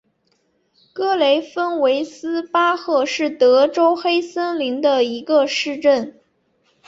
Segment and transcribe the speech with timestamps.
[0.93, 6.19] 格雷芬维斯巴赫是德国黑森州的一个市镇。